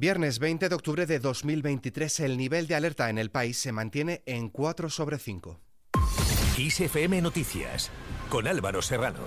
[0.00, 4.22] Viernes 20 de octubre de 2023, el nivel de alerta en el país se mantiene
[4.26, 5.58] en 4 sobre 5.
[6.56, 7.90] ISFM Noticias,
[8.30, 9.24] con Álvaro Serrano.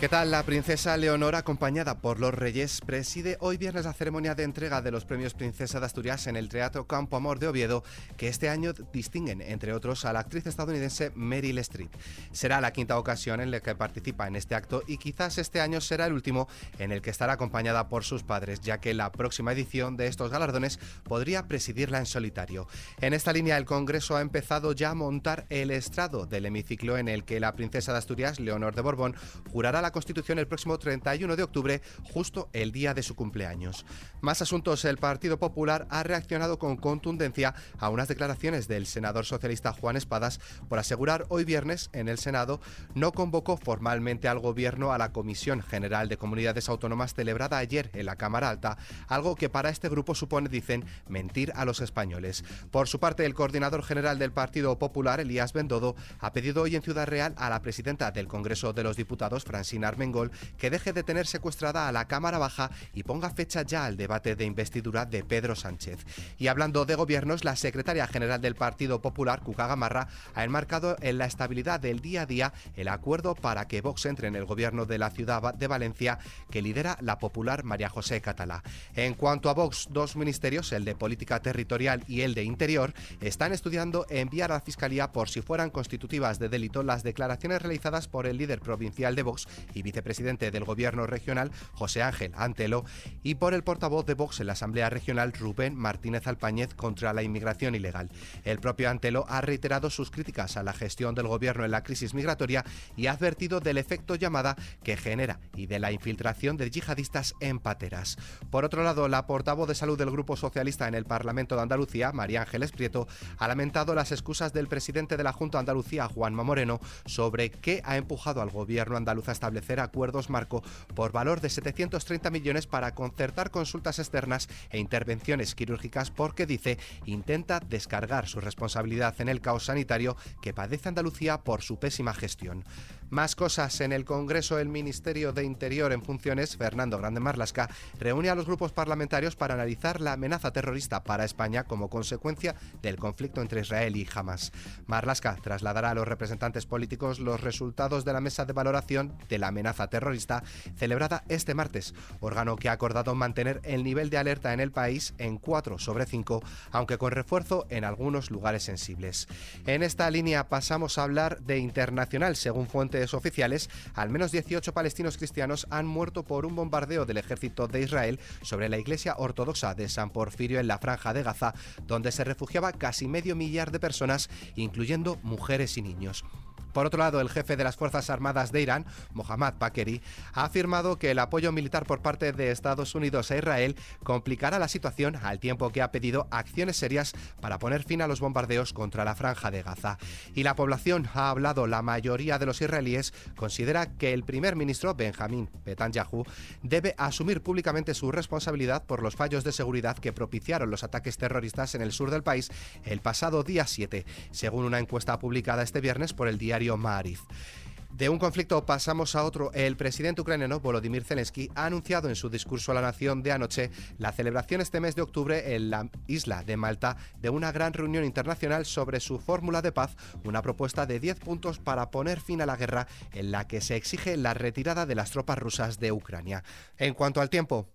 [0.00, 0.30] ¿Qué tal?
[0.30, 4.90] La princesa Leonor, acompañada por los reyes, preside hoy viernes la ceremonia de entrega de
[4.90, 7.84] los premios Princesa de Asturias en el Teatro Campo Amor de Oviedo,
[8.16, 11.92] que este año distinguen, entre otros, a la actriz estadounidense Meryl Streep.
[12.32, 15.82] Será la quinta ocasión en la que participa en este acto y quizás este año
[15.82, 16.48] será el último
[16.78, 20.30] en el que estará acompañada por sus padres, ya que la próxima edición de estos
[20.30, 22.68] galardones podría presidirla en solitario.
[23.02, 27.08] En esta línea, el Congreso ha empezado ya a montar el estrado del hemiciclo en
[27.08, 29.14] el que la princesa de Asturias, Leonor de Borbón,
[29.52, 33.84] jurará la Constitución el próximo 31 de octubre, justo el día de su cumpleaños.
[34.20, 39.72] Más asuntos, el Partido Popular ha reaccionado con contundencia a unas declaraciones del senador socialista
[39.72, 42.60] Juan Espadas por asegurar hoy viernes en el Senado
[42.94, 48.06] no convocó formalmente al Gobierno a la Comisión General de Comunidades Autónomas celebrada ayer en
[48.06, 48.78] la Cámara Alta,
[49.08, 52.44] algo que para este grupo supone, dicen, mentir a los españoles.
[52.70, 56.82] Por su parte, el coordinador general del Partido Popular, Elías Bendodo, ha pedido hoy en
[56.82, 61.02] Ciudad Real a la presidenta del Congreso de los Diputados, Francina Armengol que deje de
[61.02, 65.24] tener secuestrada a la Cámara Baja y ponga fecha ya al debate de investidura de
[65.24, 65.98] Pedro Sánchez.
[66.38, 71.18] Y hablando de gobiernos, la secretaria general del Partido Popular, Cuca Gamarra, ha enmarcado en
[71.18, 74.86] la estabilidad del día a día el acuerdo para que Vox entre en el gobierno
[74.86, 76.18] de la ciudad de Valencia
[76.50, 78.62] que lidera la popular María José Catalá.
[78.94, 83.52] En cuanto a Vox, dos ministerios, el de Política Territorial y el de Interior, están
[83.52, 88.26] estudiando enviar a la Fiscalía por si fueran constitutivas de delito las declaraciones realizadas por
[88.26, 92.84] el líder provincial de Vox y vicepresidente del Gobierno regional, José Ángel Antelo,
[93.22, 97.22] y por el portavoz de Vox en la Asamblea Regional, Rubén Martínez Alpáñez, contra la
[97.22, 98.10] inmigración ilegal.
[98.44, 102.14] El propio Antelo ha reiterado sus críticas a la gestión del Gobierno en la crisis
[102.14, 102.64] migratoria
[102.96, 107.58] y ha advertido del efecto llamada que genera y de la infiltración de yihadistas en
[107.58, 108.16] pateras.
[108.50, 112.12] Por otro lado, la portavoz de salud del Grupo Socialista en el Parlamento de Andalucía,
[112.12, 113.06] María Ángeles Prieto,
[113.38, 117.82] ha lamentado las excusas del presidente de la Junta de Andalucía, Juanma Moreno, sobre qué
[117.84, 120.62] ha empujado al Gobierno andaluz a establecer acuerdos marco
[120.94, 127.60] por valor de 730 millones para concertar consultas externas e intervenciones quirúrgicas porque dice intenta
[127.60, 132.64] descargar su responsabilidad en el caos sanitario que padece Andalucía por su pésima gestión.
[133.10, 133.80] Más cosas.
[133.80, 138.46] En el Congreso, el Ministerio de Interior en funciones, Fernando Grande Marlasca, reúne a los
[138.46, 143.96] grupos parlamentarios para analizar la amenaza terrorista para España como consecuencia del conflicto entre Israel
[143.96, 144.52] y Hamas.
[144.86, 149.48] Marlasca trasladará a los representantes políticos los resultados de la mesa de valoración de la
[149.48, 150.44] amenaza terrorista
[150.76, 155.14] celebrada este martes, órgano que ha acordado mantener el nivel de alerta en el país
[155.18, 159.26] en 4 sobre 5, aunque con refuerzo en algunos lugares sensibles.
[159.66, 165.16] En esta línea pasamos a hablar de internacional, según fuentes oficiales, al menos 18 palestinos
[165.16, 169.88] cristianos han muerto por un bombardeo del ejército de Israel sobre la iglesia ortodoxa de
[169.88, 171.54] San Porfirio en la franja de Gaza,
[171.86, 176.24] donde se refugiaba casi medio millar de personas, incluyendo mujeres y niños.
[176.72, 180.98] Por otro lado, el jefe de las Fuerzas Armadas de Irán, Mohammad Bakeri, ha afirmado
[180.98, 185.40] que el apoyo militar por parte de Estados Unidos a Israel complicará la situación al
[185.40, 189.50] tiempo que ha pedido acciones serias para poner fin a los bombardeos contra la franja
[189.50, 189.98] de Gaza.
[190.34, 194.94] Y la población ha hablado, la mayoría de los israelíes considera que el primer ministro
[194.94, 196.24] Benjamín Netanyahu
[196.62, 201.74] debe asumir públicamente su responsabilidad por los fallos de seguridad que propiciaron los ataques terroristas
[201.74, 202.50] en el sur del país
[202.84, 208.18] el pasado día 7, según una encuesta publicada este viernes por el diario de un
[208.18, 209.50] conflicto pasamos a otro.
[209.54, 213.70] El presidente ucraniano Volodymyr Zelensky ha anunciado en su discurso a la nación de anoche
[213.96, 218.04] la celebración este mes de octubre en la isla de Malta de una gran reunión
[218.04, 222.46] internacional sobre su fórmula de paz, una propuesta de 10 puntos para poner fin a
[222.46, 226.44] la guerra en la que se exige la retirada de las tropas rusas de Ucrania.
[226.76, 227.68] En cuanto al tiempo,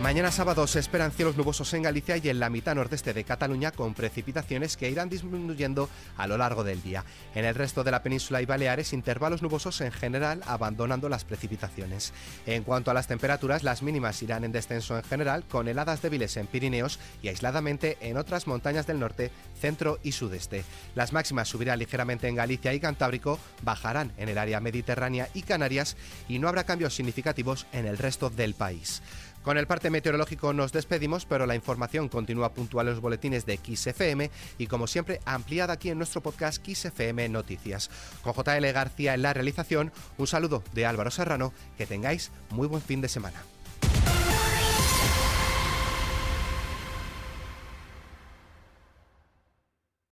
[0.00, 3.72] Mañana sábado se esperan cielos nubosos en Galicia y en la mitad nordeste de Cataluña
[3.72, 7.04] con precipitaciones que irán disminuyendo a lo largo del día.
[7.34, 12.12] En el resto de la península y Baleares, intervalos nubosos en general abandonando las precipitaciones.
[12.46, 16.36] En cuanto a las temperaturas, las mínimas irán en descenso en general con heladas débiles
[16.36, 20.64] en Pirineos y aisladamente en otras montañas del norte, centro y sudeste.
[20.94, 25.96] Las máximas subirán ligeramente en Galicia y Cantábrico, bajarán en el área mediterránea y Canarias
[26.28, 29.02] y no habrá cambios significativos en el resto del país.
[29.48, 33.56] Con el parte meteorológico nos despedimos, pero la información continúa puntual en los boletines de
[33.56, 37.88] XFM y como siempre ampliada aquí en nuestro podcast XFM Noticias.
[38.20, 42.82] Con JL García en la realización, un saludo de Álvaro Serrano, que tengáis muy buen
[42.82, 43.42] fin de semana.